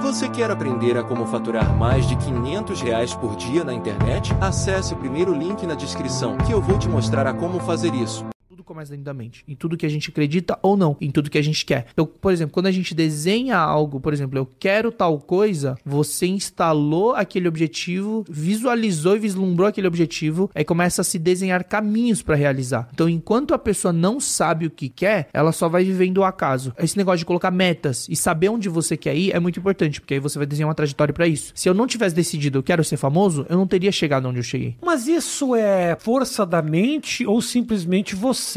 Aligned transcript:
Você 0.00 0.28
quer 0.28 0.50
aprender 0.50 0.96
a 0.96 1.02
como 1.02 1.26
faturar 1.26 1.72
mais 1.76 2.06
de 2.06 2.16
500 2.16 2.80
reais 2.80 3.14
por 3.14 3.36
dia 3.36 3.62
na 3.62 3.72
internet? 3.72 4.32
Acesse 4.40 4.94
o 4.94 4.96
primeiro 4.96 5.32
link 5.32 5.66
na 5.66 5.74
descrição 5.74 6.36
que 6.38 6.52
eu 6.52 6.60
vou 6.60 6.78
te 6.78 6.88
mostrar 6.88 7.26
a 7.26 7.34
como 7.34 7.60
fazer 7.60 7.94
isso. 7.94 8.31
Tudo 8.62 8.66
começa 8.66 8.92
dentro 8.92 9.04
da 9.04 9.12
mente. 9.12 9.44
Em 9.48 9.56
tudo 9.56 9.76
que 9.76 9.84
a 9.84 9.88
gente 9.88 10.08
acredita 10.08 10.56
ou 10.62 10.76
não. 10.76 10.96
Em 11.00 11.10
tudo 11.10 11.28
que 11.28 11.38
a 11.38 11.42
gente 11.42 11.66
quer. 11.66 11.86
Então, 11.92 12.06
por 12.06 12.32
exemplo, 12.32 12.54
quando 12.54 12.66
a 12.66 12.70
gente 12.70 12.94
desenha 12.94 13.58
algo, 13.58 13.98
por 13.98 14.12
exemplo, 14.12 14.38
eu 14.38 14.48
quero 14.58 14.92
tal 14.92 15.18
coisa, 15.18 15.76
você 15.84 16.26
instalou 16.26 17.12
aquele 17.12 17.48
objetivo, 17.48 18.24
visualizou 18.28 19.16
e 19.16 19.18
vislumbrou 19.18 19.66
aquele 19.66 19.88
objetivo, 19.88 20.48
aí 20.54 20.64
começa 20.64 21.00
a 21.00 21.04
se 21.04 21.18
desenhar 21.18 21.64
caminhos 21.64 22.22
para 22.22 22.36
realizar. 22.36 22.88
Então, 22.94 23.08
enquanto 23.08 23.52
a 23.52 23.58
pessoa 23.58 23.92
não 23.92 24.20
sabe 24.20 24.66
o 24.66 24.70
que 24.70 24.88
quer, 24.88 25.28
ela 25.32 25.50
só 25.50 25.68
vai 25.68 25.82
vivendo 25.82 26.18
o 26.18 26.24
acaso. 26.24 26.72
Esse 26.78 26.96
negócio 26.96 27.18
de 27.18 27.26
colocar 27.26 27.50
metas 27.50 28.06
e 28.08 28.14
saber 28.14 28.48
onde 28.48 28.68
você 28.68 28.96
quer 28.96 29.16
ir 29.16 29.32
é 29.32 29.40
muito 29.40 29.58
importante, 29.58 30.00
porque 30.00 30.14
aí 30.14 30.20
você 30.20 30.38
vai 30.38 30.46
desenhar 30.46 30.68
uma 30.68 30.74
trajetória 30.74 31.12
para 31.12 31.26
isso. 31.26 31.52
Se 31.56 31.68
eu 31.68 31.74
não 31.74 31.86
tivesse 31.88 32.14
decidido 32.14 32.58
eu 32.58 32.62
quero 32.62 32.84
ser 32.84 32.96
famoso, 32.96 33.44
eu 33.48 33.56
não 33.56 33.66
teria 33.66 33.90
chegado 33.90 34.28
onde 34.28 34.38
eu 34.38 34.44
cheguei. 34.44 34.76
Mas 34.80 35.08
isso 35.08 35.56
é 35.56 35.96
força 35.98 36.46
da 36.46 36.62
mente 36.62 37.26
ou 37.26 37.42
simplesmente 37.42 38.14
você 38.14 38.51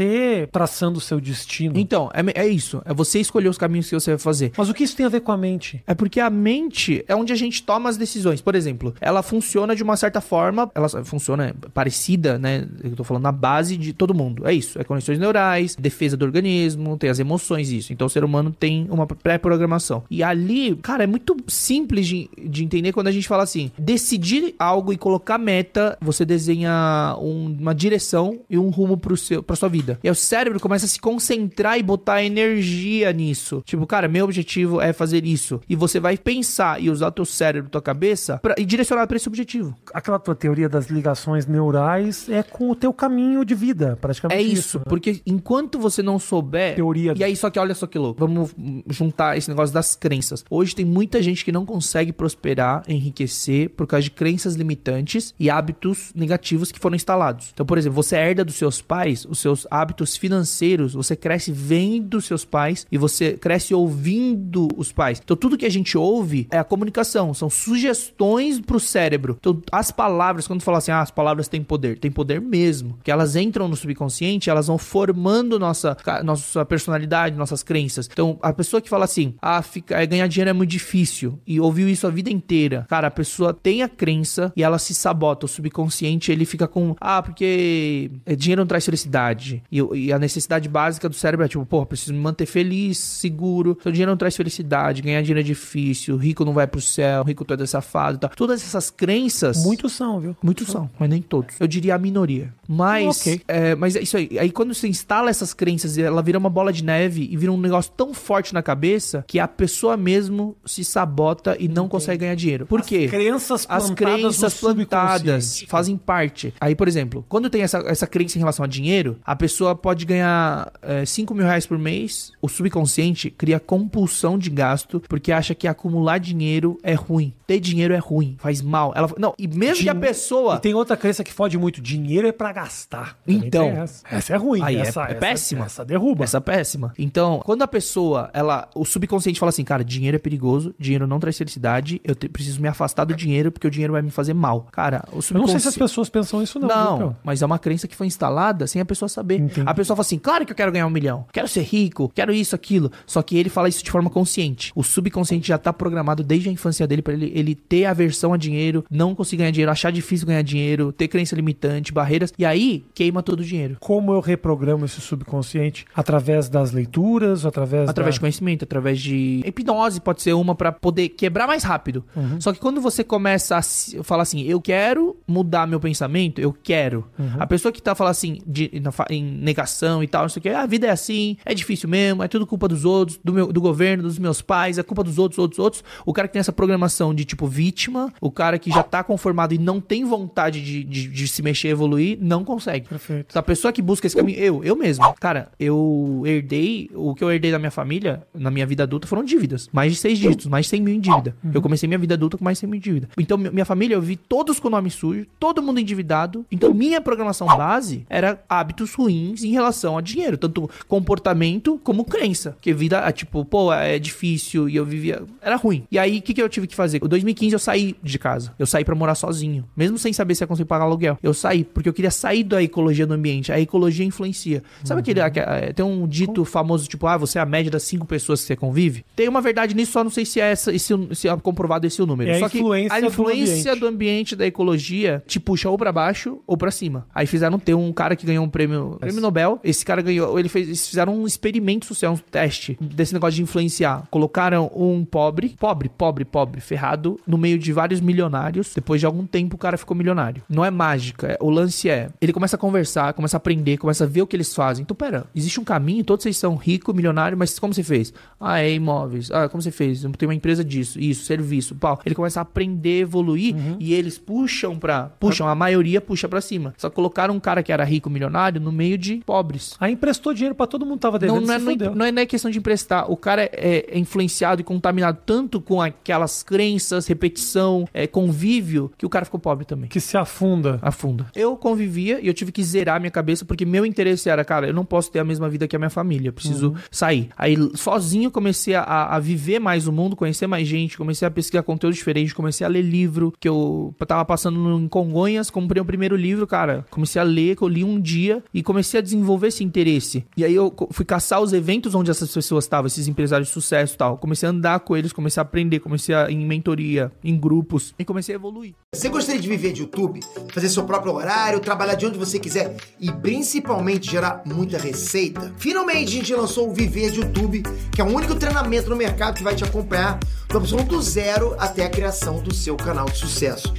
traçando 0.51 0.97
o 0.97 1.01
seu 1.01 1.19
destino? 1.19 1.77
Então, 1.77 2.09
é, 2.13 2.41
é 2.41 2.47
isso. 2.47 2.81
É 2.85 2.93
você 2.93 3.19
escolher 3.19 3.49
os 3.49 3.57
caminhos 3.57 3.87
que 3.89 3.95
você 3.95 4.11
vai 4.11 4.17
fazer. 4.19 4.51
Mas 4.57 4.69
o 4.69 4.73
que 4.73 4.83
isso 4.83 4.95
tem 4.95 5.05
a 5.05 5.09
ver 5.09 5.21
com 5.21 5.31
a 5.31 5.37
mente? 5.37 5.81
É 5.87 5.93
porque 5.93 6.19
a 6.19 6.29
mente 6.29 7.03
é 7.07 7.15
onde 7.15 7.31
a 7.33 7.35
gente 7.35 7.63
toma 7.63 7.89
as 7.89 7.97
decisões. 7.97 8.41
Por 8.41 8.55
exemplo, 8.55 8.93
ela 8.99 9.21
funciona 9.23 9.75
de 9.75 9.83
uma 9.83 9.95
certa 9.97 10.21
forma, 10.21 10.69
ela 10.75 10.87
funciona 11.03 11.55
parecida, 11.73 12.37
né? 12.39 12.67
Eu 12.83 12.95
tô 12.95 13.03
falando 13.03 13.23
na 13.23 13.31
base 13.31 13.77
de 13.77 13.93
todo 13.93 14.13
mundo. 14.13 14.47
É 14.47 14.53
isso. 14.53 14.79
É 14.79 14.83
conexões 14.83 15.19
neurais, 15.19 15.75
defesa 15.75 16.15
do 16.17 16.25
organismo, 16.25 16.97
tem 16.97 17.09
as 17.09 17.19
emoções, 17.19 17.71
isso. 17.71 17.93
Então 17.93 18.07
o 18.07 18.09
ser 18.09 18.23
humano 18.23 18.51
tem 18.51 18.87
uma 18.89 19.05
pré-programação. 19.05 20.03
E 20.09 20.23
ali, 20.23 20.75
cara, 20.77 21.03
é 21.03 21.07
muito 21.07 21.35
simples 21.47 22.07
de, 22.07 22.29
de 22.37 22.63
entender 22.63 22.91
quando 22.93 23.07
a 23.07 23.11
gente 23.11 23.27
fala 23.27 23.43
assim: 23.43 23.71
decidir 23.77 24.55
algo 24.57 24.91
e 24.93 24.97
colocar 24.97 25.37
meta, 25.37 25.97
você 26.01 26.25
desenha 26.25 27.15
um- 27.19 27.55
uma 27.59 27.73
direção 27.75 28.39
e 28.49 28.57
um 28.57 28.69
rumo 28.69 28.97
pro 28.97 29.15
seu, 29.17 29.43
pra 29.43 29.55
sua 29.55 29.69
vida. 29.69 29.84
E 30.03 30.07
aí 30.07 30.11
o 30.11 30.15
cérebro 30.15 30.59
começa 30.59 30.85
a 30.85 30.89
se 30.89 30.99
concentrar 30.99 31.77
e 31.77 31.83
botar 31.83 32.23
energia 32.23 33.11
nisso. 33.13 33.61
Tipo, 33.65 33.85
cara, 33.85 34.07
meu 34.07 34.25
objetivo 34.25 34.81
é 34.81 34.93
fazer 34.93 35.25
isso. 35.25 35.59
E 35.69 35.75
você 35.75 35.99
vai 35.99 36.17
pensar 36.17 36.81
e 36.81 36.89
usar 36.89 37.11
teu 37.11 37.25
cérebro, 37.25 37.69
tua 37.69 37.81
cabeça, 37.81 38.37
pra, 38.37 38.55
e 38.57 38.65
direcionar 38.65 39.07
pra 39.07 39.17
esse 39.17 39.27
objetivo. 39.27 39.75
Aquela 39.93 40.19
tua 40.19 40.35
teoria 40.35 40.67
das 40.67 40.87
ligações 40.87 41.45
neurais 41.45 42.29
é 42.29 42.43
com 42.43 42.69
o 42.71 42.75
teu 42.75 42.93
caminho 42.93 43.45
de 43.45 43.55
vida, 43.55 43.97
praticamente 43.99 44.39
É 44.39 44.43
isso, 44.43 44.79
porque 44.81 45.21
enquanto 45.25 45.79
você 45.79 46.01
não 46.01 46.19
souber. 46.19 46.75
Teoria 46.75 47.13
E 47.15 47.23
aí, 47.23 47.35
só 47.35 47.49
que 47.49 47.59
olha 47.59 47.75
só 47.75 47.87
que 47.87 47.97
louco. 47.97 48.19
Vamos 48.19 48.53
juntar 48.89 49.37
esse 49.37 49.49
negócio 49.49 49.73
das 49.73 49.95
crenças. 49.95 50.43
Hoje 50.49 50.75
tem 50.75 50.85
muita 50.85 51.21
gente 51.21 51.43
que 51.43 51.51
não 51.51 51.65
consegue 51.65 52.11
prosperar, 52.11 52.83
enriquecer 52.87 53.69
por 53.69 53.87
causa 53.87 54.03
de 54.03 54.11
crenças 54.11 54.55
limitantes 54.55 55.33
e 55.39 55.49
hábitos 55.49 56.11
negativos 56.15 56.71
que 56.71 56.79
foram 56.79 56.95
instalados. 56.95 57.49
Então, 57.53 57.65
por 57.65 57.77
exemplo, 57.77 57.95
você 57.95 58.15
herda 58.15 58.43
dos 58.43 58.55
seus 58.55 58.81
pais 58.81 59.25
os 59.25 59.39
seus 59.39 59.67
hábitos 59.81 60.15
financeiros, 60.15 60.93
você 60.93 61.15
cresce 61.15 61.51
vendo 61.51 62.21
seus 62.21 62.45
pais 62.45 62.85
e 62.91 62.97
você 62.97 63.33
cresce 63.33 63.73
ouvindo 63.73 64.67
os 64.77 64.91
pais. 64.91 65.21
Então, 65.23 65.37
tudo 65.37 65.57
que 65.57 65.65
a 65.65 65.71
gente 65.71 65.97
ouve 65.97 66.47
é 66.51 66.57
a 66.57 66.63
comunicação, 66.63 67.33
são 67.33 67.49
sugestões 67.49 68.59
pro 68.59 68.79
cérebro. 68.79 69.37
Então, 69.39 69.61
as 69.71 69.91
palavras, 69.91 70.47
quando 70.47 70.61
fala 70.61 70.77
assim, 70.77 70.91
ah, 70.91 71.01
as 71.01 71.11
palavras 71.11 71.47
têm 71.47 71.63
poder, 71.63 71.97
tem 71.97 72.11
poder 72.11 72.41
mesmo, 72.41 72.97
que 73.03 73.11
elas 73.11 73.35
entram 73.35 73.67
no 73.67 73.75
subconsciente, 73.75 74.49
elas 74.49 74.67
vão 74.67 74.77
formando 74.77 75.59
nossa, 75.59 75.95
nossa 76.23 76.65
personalidade, 76.65 77.35
nossas 77.35 77.63
crenças. 77.63 78.09
Então, 78.11 78.37
a 78.41 78.53
pessoa 78.53 78.81
que 78.81 78.89
fala 78.89 79.05
assim, 79.05 79.35
ah, 79.41 79.61
fica, 79.61 80.01
é, 80.01 80.05
ganhar 80.05 80.27
dinheiro 80.27 80.49
é 80.49 80.53
muito 80.53 80.69
difícil, 80.69 81.39
e 81.45 81.59
ouviu 81.59 81.87
isso 81.89 82.07
a 82.07 82.09
vida 82.09 82.29
inteira, 82.29 82.85
cara, 82.89 83.07
a 83.07 83.11
pessoa 83.11 83.53
tem 83.53 83.83
a 83.83 83.89
crença 83.89 84.51
e 84.55 84.63
ela 84.63 84.79
se 84.79 84.93
sabota, 84.93 85.45
o 85.45 85.49
subconsciente, 85.49 86.31
ele 86.31 86.45
fica 86.45 86.67
com, 86.67 86.95
ah, 86.99 87.21
porque 87.21 88.11
é, 88.25 88.35
dinheiro 88.35 88.61
não 88.61 88.67
traz 88.67 88.85
felicidade, 88.85 89.63
e, 89.71 89.79
e 89.79 90.13
a 90.13 90.19
necessidade 90.19 90.67
básica 90.69 91.07
do 91.09 91.15
cérebro 91.15 91.45
é 91.45 91.49
tipo, 91.49 91.65
pô, 91.65 91.85
preciso 91.85 92.13
me 92.13 92.19
manter 92.19 92.45
feliz, 92.45 92.97
seguro, 92.97 93.77
então 93.79 93.91
dinheiro 93.91 94.11
não 94.11 94.17
traz 94.17 94.35
felicidade, 94.35 95.01
ganhar 95.01 95.21
dinheiro 95.21 95.39
é 95.39 95.43
difícil, 95.43 96.17
rico 96.17 96.45
não 96.45 96.53
vai 96.53 96.67
pro 96.67 96.81
céu, 96.81 97.23
rico 97.23 97.45
todo 97.45 97.63
é 97.63 97.65
safado 97.67 98.17
e 98.17 98.19
tal. 98.19 98.29
Todas 98.35 98.61
essas 98.61 98.89
crenças... 98.89 99.63
Muitos 99.63 99.93
são, 99.93 100.19
viu? 100.19 100.35
Muitos 100.41 100.67
são, 100.67 100.89
mas 100.99 101.09
nem 101.09 101.21
todos. 101.21 101.55
Eu 101.59 101.67
diria 101.67 101.95
a 101.95 101.97
minoria. 101.97 102.53
Mas, 102.67 103.21
Ok. 103.21 103.41
é, 103.47 103.75
mas 103.75 103.95
é 103.95 104.01
isso 104.01 104.17
aí. 104.17 104.37
Aí 104.39 104.51
quando 104.51 104.73
você 104.73 104.87
instala 104.87 105.29
essas 105.29 105.53
crenças, 105.53 105.97
ela 105.97 106.21
vira 106.21 106.37
uma 106.37 106.49
bola 106.49 106.71
de 106.73 106.83
neve 106.83 107.27
e 107.31 107.37
vira 107.37 107.51
um 107.51 107.57
negócio 107.59 107.91
tão 107.95 108.13
forte 108.13 108.53
na 108.53 108.61
cabeça 108.61 109.23
que 109.27 109.39
a 109.39 109.47
pessoa 109.47 109.95
mesmo 109.95 110.55
se 110.65 110.83
sabota 110.83 111.55
e 111.59 111.67
não 111.67 111.87
consegue 111.87 112.19
ganhar 112.19 112.35
dinheiro. 112.35 112.65
Por 112.65 112.81
quê? 112.81 113.07
Crenças 113.07 113.65
As 113.69 113.89
crenças 113.91 114.53
plantadas 114.55 115.63
fazem 115.67 115.97
parte. 115.97 116.53
Aí, 116.59 116.75
por 116.75 116.87
exemplo, 116.87 117.25
quando 117.27 117.49
tem 117.49 117.61
essa, 117.61 117.79
essa 117.85 118.07
crença 118.07 118.37
em 118.37 118.39
relação 118.39 118.63
a 118.63 118.67
dinheiro, 118.67 119.17
a 119.25 119.35
pessoa 119.35 119.54
pode 119.81 120.05
ganhar 120.05 120.71
5 121.05 121.33
mil 121.33 121.45
reais 121.45 121.65
por 121.65 121.77
mês. 121.77 122.31
O 122.41 122.47
subconsciente 122.47 123.29
cria 123.29 123.59
compulsão 123.59 124.37
de 124.37 124.49
gasto 124.49 125.01
porque 125.07 125.31
acha 125.31 125.53
que 125.55 125.67
acumular 125.67 126.17
dinheiro 126.17 126.77
é 126.83 126.93
ruim. 126.93 127.33
Ter 127.47 127.59
dinheiro 127.59 127.93
é 127.93 127.97
ruim, 127.97 128.35
faz 128.39 128.61
mal. 128.61 128.91
Ela, 128.95 129.09
não, 129.19 129.33
e 129.37 129.47
mesmo 129.47 129.83
que 129.83 129.89
a 129.89 129.93
Din- 129.93 129.99
pessoa. 129.99 130.55
E 130.55 130.59
tem 130.59 130.73
outra 130.73 130.97
crença 130.97 131.23
que 131.23 131.31
fode 131.31 131.57
muito. 131.57 131.79
Dinheiro 131.81 132.27
é 132.27 132.31
pra 132.31 132.51
gastar. 132.51 133.17
Também 133.25 133.47
Então. 133.47 133.67
essa. 133.67 134.03
essa 134.09 134.33
é 134.33 134.35
ruim. 134.37 134.61
Aí 134.63 134.75
é- 134.77 134.79
essa, 134.79 135.01
é 135.01 135.11
essa- 135.11 135.15
péssima. 135.19 135.65
Essa 135.65 135.85
derruba. 135.85 136.23
Essa 136.23 136.37
é 136.37 136.39
péssima. 136.39 136.93
Então, 136.97 137.41
quando 137.45 137.61
a 137.61 137.67
pessoa, 137.67 138.29
ela, 138.33 138.67
o 138.75 138.83
subconsciente 138.83 139.39
fala 139.39 139.49
assim, 139.51 139.63
cara, 139.63 139.83
dinheiro 139.83 140.15
é 140.15 140.19
perigoso, 140.19 140.73
dinheiro 140.79 141.05
não 141.05 141.19
traz 141.19 141.37
felicidade, 141.37 142.01
eu 142.03 142.15
te- 142.15 142.27
preciso 142.27 142.59
me 142.61 142.67
afastar 142.67 143.05
do 143.05 143.13
dinheiro 143.15 143.51
porque 143.51 143.67
o 143.67 143.71
dinheiro 143.71 143.93
vai 143.93 144.01
me 144.01 144.09
fazer 144.11 144.33
mal. 144.33 144.67
Cara, 144.71 145.03
o 145.07 145.11
Eu 145.11 145.15
não 145.15 145.21
subconsciente. 145.21 145.51
sei 145.51 145.59
se 145.61 145.67
as 145.67 145.77
pessoas 145.77 146.09
pensam 146.09 146.41
isso, 146.41 146.59
não. 146.59 146.67
Não, 146.67 146.97
viu, 146.97 147.15
mas 147.23 147.41
é 147.41 147.45
uma 147.45 147.59
crença 147.59 147.87
que 147.87 147.95
foi 147.95 148.07
instalada 148.07 148.65
sem 148.65 148.81
a 148.81 148.85
pessoa 148.85 149.07
saber. 149.07 149.39
Entendi. 149.45 149.67
A 149.69 149.73
pessoa 149.73 149.95
fala 149.95 150.05
assim: 150.05 150.17
claro 150.19 150.45
que 150.45 150.51
eu 150.51 150.55
quero 150.55 150.71
ganhar 150.71 150.85
um 150.87 150.89
milhão, 150.89 151.25
quero 151.31 151.47
ser 151.47 151.61
rico, 151.61 152.11
quero 152.13 152.33
isso, 152.33 152.55
aquilo. 152.55 152.91
Só 153.05 153.21
que 153.21 153.37
ele 153.37 153.49
fala 153.49 153.69
isso 153.69 153.83
de 153.83 153.91
forma 153.91 154.09
consciente. 154.09 154.71
O 154.75 154.83
subconsciente 154.83 155.47
já 155.47 155.57
tá 155.57 155.71
programado 155.73 156.23
desde 156.23 156.49
a 156.49 156.51
infância 156.51 156.87
dele 156.87 157.01
pra 157.01 157.13
ele, 157.13 157.31
ele 157.35 157.55
ter 157.55 157.85
aversão 157.85 158.33
a 158.33 158.37
dinheiro, 158.37 158.83
não 158.89 159.13
conseguir 159.15 159.39
ganhar 159.39 159.51
dinheiro, 159.51 159.71
achar 159.71 159.91
difícil 159.91 160.27
ganhar 160.27 160.41
dinheiro, 160.41 160.91
ter 160.91 161.07
crença 161.07 161.35
limitante, 161.35 161.91
barreiras. 161.93 162.33
E 162.37 162.45
aí 162.45 162.83
queima 162.93 163.21
todo 163.23 163.39
o 163.39 163.43
dinheiro. 163.43 163.77
Como 163.79 164.13
eu 164.13 164.19
reprogramo 164.19 164.85
esse 164.85 164.99
subconsciente? 165.01 165.85
Através 165.95 166.49
das 166.49 166.71
leituras, 166.71 167.45
através, 167.45 167.89
Através 167.89 168.13
da... 168.13 168.17
de 168.17 168.19
conhecimento, 168.21 168.63
através 168.63 168.99
de 169.01 169.41
hipnose, 169.45 169.99
pode 170.01 170.21
ser 170.21 170.33
uma 170.33 170.55
pra 170.55 170.71
poder 170.71 171.09
quebrar 171.09 171.47
mais 171.47 171.63
rápido. 171.63 172.03
Uhum. 172.15 172.39
Só 172.39 172.53
que 172.53 172.59
quando 172.59 172.79
você 172.81 173.03
começa 173.03 173.57
a 173.57 173.61
falar 174.03 174.23
assim, 174.23 174.41
eu 174.43 174.61
quero 174.61 175.15
mudar 175.27 175.67
meu 175.67 175.79
pensamento, 175.79 176.39
eu 176.39 176.53
quero. 176.53 177.05
Uhum. 177.17 177.35
A 177.39 177.47
pessoa 177.47 177.71
que 177.71 177.81
tá 177.81 177.93
falando 177.95 178.11
assim, 178.11 178.39
de- 178.45 178.71
na 178.81 178.91
em 179.09 179.21
negação 179.35 180.03
e 180.03 180.07
tal, 180.07 180.23
não 180.23 180.29
sei 180.29 180.39
o 180.39 180.43
que, 180.43 180.49
"Ah, 180.49 180.61
a 180.63 180.65
vida 180.65 180.87
é 180.87 180.89
assim, 180.89 181.37
é 181.45 181.53
difícil 181.53 181.87
mesmo, 181.89 182.23
é 182.23 182.27
tudo 182.27 182.45
culpa 182.47 182.67
dos 182.67 182.85
outros, 182.85 183.19
do, 183.23 183.33
meu, 183.33 183.51
do 183.51 183.61
governo, 183.61 184.03
dos 184.03 184.17
meus 184.19 184.41
pais, 184.41 184.77
é 184.77 184.83
culpa 184.83 185.03
dos 185.03 185.17
outros, 185.17 185.37
outros, 185.39 185.59
outros. 185.59 185.83
O 186.05 186.13
cara 186.13 186.27
que 186.27 186.33
tem 186.33 186.39
essa 186.39 186.51
programação 186.53 187.13
de 187.13 187.25
tipo 187.25 187.47
vítima, 187.47 188.11
o 188.21 188.31
cara 188.31 188.57
que 188.59 188.69
já 188.71 188.83
tá 188.83 189.03
conformado 189.03 189.53
e 189.53 189.57
não 189.57 189.79
tem 189.81 190.03
vontade 190.05 190.61
de, 190.63 190.83
de, 190.83 191.07
de 191.07 191.27
se 191.27 191.41
mexer, 191.41 191.69
evoluir, 191.69 192.17
não 192.21 192.43
consegue. 192.43 192.87
Perfeito. 192.87 193.27
Então, 193.29 193.39
a 193.39 193.43
pessoa 193.43 193.71
que 193.71 193.81
busca 193.81 194.07
esse 194.07 194.15
caminho, 194.15 194.37
eu, 194.39 194.63
eu 194.63 194.75
mesmo. 194.75 195.13
Cara, 195.19 195.49
eu 195.59 196.23
herdei, 196.25 196.89
o 196.93 197.13
que 197.15 197.23
eu 197.23 197.31
herdei 197.31 197.51
da 197.51 197.59
minha 197.59 197.71
família, 197.71 198.23
na 198.33 198.49
minha 198.51 198.65
vida 198.65 198.83
adulta, 198.83 199.07
foram 199.07 199.23
dívidas. 199.23 199.69
Mais 199.71 199.91
de 199.93 199.97
seis 199.99 200.17
dígitos, 200.17 200.45
mais 200.47 200.65
de 200.65 200.69
100 200.71 200.81
mil 200.81 200.93
em 200.95 200.99
dívida. 200.99 201.35
Eu 201.53 201.61
comecei 201.61 201.87
minha 201.87 201.97
vida 201.99 202.13
adulta 202.13 202.37
com 202.37 202.43
mais 202.43 202.57
de 202.57 202.61
100 202.61 202.69
mil 202.69 202.77
em 202.77 202.81
dívida. 202.81 203.09
Então, 203.17 203.37
mi- 203.37 203.49
minha 203.49 203.65
família, 203.65 203.95
eu 203.95 204.01
vi 204.01 204.15
todos 204.15 204.59
com 204.59 204.69
nome 204.69 204.89
sujo, 204.89 205.25
todo 205.39 205.61
mundo 205.61 205.79
endividado. 205.79 206.45
Então, 206.51 206.73
minha 206.73 207.01
programação 207.01 207.47
base 207.47 208.05
era 208.09 208.43
hábitos 208.49 208.93
ruins 208.93 209.24
em 209.43 209.51
relação 209.51 209.97
a 209.97 210.01
dinheiro. 210.01 210.37
Tanto 210.37 210.69
comportamento 210.87 211.79
como 211.83 212.03
crença. 212.05 212.51
Porque 212.51 212.73
vida, 212.73 212.99
ah, 212.99 213.11
tipo, 213.11 213.45
pô, 213.45 213.71
é 213.73 213.97
difícil 213.99 214.67
e 214.67 214.75
eu 214.75 214.85
vivia... 214.85 215.23
Era 215.41 215.55
ruim. 215.55 215.83
E 215.91 215.97
aí, 215.99 216.17
o 216.19 216.21
que, 216.21 216.33
que 216.33 216.41
eu 216.41 216.49
tive 216.49 216.67
que 216.67 216.75
fazer? 216.75 216.97
Em 217.03 217.07
2015, 217.07 217.53
eu 217.53 217.59
saí 217.59 217.95
de 218.01 218.17
casa. 218.19 218.53
Eu 218.57 218.65
saí 218.65 218.83
pra 218.83 218.95
morar 218.95 219.15
sozinho. 219.15 219.65
Mesmo 219.75 219.97
sem 219.97 220.11
saber 220.13 220.35
se 220.35 220.43
ia 220.43 220.47
conseguir 220.47 220.67
pagar 220.67 220.85
aluguel. 220.85 221.17
Eu 221.21 221.33
saí, 221.33 221.63
porque 221.63 221.87
eu 221.87 221.93
queria 221.93 222.11
sair 222.11 222.43
da 222.43 222.61
ecologia 222.61 223.05
do 223.07 223.13
ambiente. 223.13 223.51
A 223.51 223.59
ecologia 223.59 224.05
influencia. 224.05 224.63
Sabe 224.83 225.01
aquele... 225.01 225.21
aque- 225.21 225.39
eh, 225.39 225.73
Tem 225.73 225.85
um 225.85 226.07
dito 226.07 226.43
famoso, 226.45 226.87
tipo, 226.87 227.07
ah, 227.07 227.17
você 227.17 227.37
é 227.37 227.41
a 227.41 227.45
média 227.45 227.71
das 227.71 227.83
cinco 227.83 228.05
pessoas 228.05 228.41
que 228.41 228.47
você 228.47 228.55
convive? 228.55 229.05
Tem 229.15 229.27
uma 229.29 229.41
verdade 229.41 229.75
nisso, 229.75 229.91
só 229.93 230.03
não 230.03 230.11
sei 230.11 230.25
se 230.25 230.39
é, 230.39 230.51
essa, 230.51 230.73
esse, 230.73 230.93
se 231.13 231.27
é 231.27 231.35
comprovado 231.37 231.85
esse 231.87 232.01
o 232.01 232.05
número. 232.05 232.29
É 232.31 232.35
a 232.37 232.39
só 232.39 232.49
que 232.49 232.59
influência 232.59 232.95
a 232.97 232.99
do 232.99 233.07
influência 233.07 233.71
ambiente. 233.71 233.79
do 233.79 233.87
ambiente 233.87 234.35
da 234.35 234.45
ecologia 234.45 235.23
te 235.27 235.39
puxa 235.39 235.69
ou 235.69 235.77
pra 235.77 235.91
baixo 235.91 236.39
ou 236.47 236.57
pra 236.57 236.71
cima. 236.71 237.05
Aí 237.13 237.25
fizeram 237.27 237.57
ter 237.59 237.73
um 237.73 237.91
cara 237.93 238.15
que 238.15 238.25
ganhou 238.25 238.43
um 238.45 238.49
prêmio 238.49 238.97
Prêmio 239.05 239.21
Nobel, 239.21 239.59
esse 239.63 239.85
cara 239.85 240.01
ganhou, 240.01 240.37
ele 240.39 240.49
fez, 240.49 240.67
eles 240.67 240.87
fizeram 240.87 241.15
um 241.15 241.25
experimento 241.25 241.85
social, 241.85 242.13
um 242.13 242.17
teste 242.17 242.77
desse 242.79 243.13
negócio 243.13 243.35
de 243.35 243.41
influenciar. 243.43 244.03
Colocaram 244.11 244.71
um 244.75 245.03
pobre, 245.05 245.55
pobre, 245.59 245.89
pobre, 245.89 246.25
pobre, 246.25 246.61
ferrado, 246.61 247.19
no 247.25 247.37
meio 247.37 247.57
de 247.57 247.71
vários 247.73 248.01
milionários. 248.01 248.71
Depois 248.75 248.99
de 248.99 249.05
algum 249.05 249.25
tempo, 249.25 249.55
o 249.55 249.59
cara 249.59 249.77
ficou 249.77 249.95
milionário. 249.95 250.43
Não 250.49 250.63
é 250.65 250.71
mágica, 250.71 251.27
é- 251.27 251.37
o 251.41 251.49
lance 251.49 251.89
é, 251.89 252.09
ele 252.21 252.33
começa 252.33 252.55
a 252.55 252.59
conversar, 252.59 253.13
começa 253.13 253.35
a 253.35 253.39
aprender, 253.39 253.77
começa 253.77 254.03
a 254.03 254.07
ver 254.07 254.21
o 254.21 254.27
que 254.27 254.35
eles 254.35 254.53
fazem. 254.53 254.83
Então, 254.83 254.95
pera, 254.95 255.25
existe 255.35 255.59
um 255.59 255.63
caminho, 255.63 256.03
todos 256.03 256.23
vocês 256.23 256.37
são 256.37 256.55
rico, 256.55 256.93
milionário, 256.93 257.37
mas 257.37 257.57
como 257.59 257.73
você 257.73 257.83
fez? 257.83 258.13
Ah, 258.39 258.59
é 258.61 258.73
imóveis. 258.73 259.31
Ah, 259.31 259.47
como 259.49 259.61
você 259.61 259.71
fez? 259.71 260.01
Tenho 260.01 260.29
uma 260.29 260.35
empresa 260.35 260.63
disso, 260.63 260.99
isso, 260.99 261.25
serviço, 261.25 261.75
pau. 261.75 261.99
Ele 262.05 262.15
começa 262.15 262.39
a 262.39 262.43
aprender, 262.43 263.01
evoluir 263.01 263.55
e 263.79 263.93
eles 263.93 264.17
puxam 264.17 264.77
pra, 264.77 265.03
puxam, 265.19 265.47
a 265.47 265.55
maioria 265.55 265.99
puxa 266.01 266.27
pra 266.27 266.41
cima. 266.41 266.73
Só 266.77 266.89
colocaram 266.89 267.33
um 267.35 267.39
cara 267.39 267.61
que 267.63 267.71
era 267.71 267.83
rico, 267.83 268.09
milionário, 268.09 268.59
no 268.61 268.71
meio 268.71 268.94
de 268.97 269.17
pobres. 269.25 269.75
Aí 269.79 269.93
emprestou 269.93 270.33
dinheiro 270.33 270.55
pra 270.55 270.67
todo 270.67 270.85
mundo 270.85 270.95
que 270.97 271.01
tava 271.01 271.19
devendo. 271.19 271.41
não, 271.41 271.53
é, 271.53 271.59
não, 271.59 271.71
fudeu. 271.71 271.91
é, 271.91 271.95
não 271.95 272.05
é- 272.05 272.11
não 272.11 272.21
é 272.21 272.25
questão 272.25 272.49
de 272.51 272.57
emprestar. 272.59 273.11
O 273.11 273.17
cara 273.17 273.43
é, 273.43 273.85
é 273.89 273.97
influenciado 273.97 274.61
e 274.61 274.63
contaminado 274.63 275.19
tanto 275.25 275.59
com 275.61 275.81
aquelas 275.81 276.43
crenças, 276.43 277.07
repetição, 277.07 277.87
é, 277.93 278.07
convívio, 278.07 278.91
que 278.97 279.05
o 279.05 279.09
cara 279.09 279.25
ficou 279.25 279.39
pobre 279.39 279.65
também. 279.65 279.89
Que 279.89 279.99
se 279.99 280.17
afunda. 280.17 280.79
Afunda. 280.81 281.27
Eu 281.35 281.55
convivia 281.57 282.19
e 282.21 282.27
eu 282.27 282.33
tive 282.33 282.51
que 282.51 282.63
zerar 282.63 282.99
minha 282.99 283.11
cabeça 283.11 283.45
porque 283.45 283.65
meu 283.65 283.85
interesse 283.85 284.29
era, 284.29 284.43
cara, 284.45 284.67
eu 284.67 284.73
não 284.73 284.85
posso 284.85 285.11
ter 285.11 285.19
a 285.19 285.23
mesma 285.23 285.49
vida 285.49 285.67
que 285.67 285.75
a 285.75 285.79
minha 285.79 285.89
família, 285.89 286.29
eu 286.29 286.33
preciso 286.33 286.75
sair. 286.91 287.29
Aí, 287.37 287.55
sozinho, 287.75 288.29
comecei 288.31 288.75
a, 288.75 288.83
a 288.83 289.19
viver 289.19 289.59
mais 289.59 289.87
o 289.87 289.91
mundo, 289.91 290.15
conhecer 290.15 290.47
mais 290.47 290.67
gente, 290.67 290.97
comecei 290.97 291.27
a 291.27 291.31
pesquisar 291.31 291.63
conteúdo 291.63 291.93
diferente, 291.93 292.33
comecei 292.33 292.65
a 292.65 292.69
ler 292.69 292.81
livro, 292.81 293.33
que 293.39 293.47
eu 293.47 293.93
tava 294.07 294.23
passando 294.25 294.79
em 294.79 294.87
Congonhas, 294.87 295.49
comprei 295.49 295.81
o 295.81 295.85
primeiro 295.85 296.15
livro, 296.15 296.45
cara, 296.47 296.85
comecei 296.89 297.21
a 297.21 297.25
ler, 297.25 297.55
que 297.55 297.61
eu 297.61 297.67
li 297.67 297.83
um 297.83 297.99
dia 297.99 298.43
e 298.53 298.61
comecei 298.63 298.84
a 298.93 299.01
desenvolver 299.01 299.47
esse 299.47 299.63
interesse. 299.63 300.25
E 300.35 300.43
aí 300.43 300.53
eu 300.53 300.73
fui 300.91 301.05
caçar 301.05 301.41
os 301.41 301.53
eventos 301.53 301.95
onde 301.95 302.11
essas 302.11 302.31
pessoas 302.31 302.65
estavam, 302.65 302.87
esses 302.87 303.07
empresários 303.07 303.47
de 303.49 303.53
sucesso 303.53 303.95
e 303.95 303.97
tal. 303.97 304.17
Comecei 304.17 304.47
a 304.47 304.51
andar 304.51 304.79
com 304.79 304.95
eles, 304.95 305.11
comecei 305.11 305.41
a 305.41 305.43
aprender, 305.43 305.79
comecei 305.79 306.13
a 306.13 306.29
em 306.31 306.45
mentoria, 306.45 307.11
em 307.23 307.37
grupos, 307.37 307.93
e 307.97 308.05
comecei 308.05 308.35
a 308.35 308.37
evoluir. 308.37 308.73
Você 308.93 309.09
gostaria 309.09 309.41
de 309.41 309.47
viver 309.47 309.73
de 309.73 309.81
YouTube, 309.81 310.19
fazer 310.53 310.69
seu 310.69 310.83
próprio 310.83 311.13
horário, 311.13 311.59
trabalhar 311.59 311.95
de 311.95 312.05
onde 312.05 312.17
você 312.17 312.39
quiser 312.39 312.75
e 312.99 313.11
principalmente 313.11 314.09
gerar 314.09 314.41
muita 314.45 314.77
receita? 314.77 315.53
Finalmente 315.57 316.13
a 316.13 316.17
gente 316.17 316.35
lançou 316.35 316.69
o 316.69 316.73
Viver 316.73 317.11
de 317.11 317.21
YouTube, 317.21 317.63
que 317.91 318.01
é 318.01 318.03
o 318.03 318.07
único 318.07 318.35
treinamento 318.35 318.89
no 318.89 318.95
mercado 318.95 319.35
que 319.35 319.43
vai 319.43 319.55
te 319.55 319.63
acompanhar 319.63 320.19
do 320.49 320.57
absoluto 320.57 321.01
zero 321.01 321.55
até 321.57 321.85
a 321.85 321.89
criação 321.89 322.41
do 322.41 322.53
seu 322.53 322.75
canal 322.75 323.05
de 323.05 323.17
sucesso. 323.17 323.73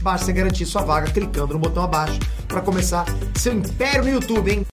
Basta 0.00 0.30
garantir 0.32 0.66
sua 0.66 0.82
vaga 0.82 1.10
clicando 1.10 1.54
no 1.54 1.58
botão 1.58 1.82
abaixo 1.82 2.18
para 2.46 2.60
começar 2.60 3.04
seu 3.34 3.52
império 3.52 4.04
no 4.04 4.10
YouTube, 4.10 4.50
hein? 4.50 4.64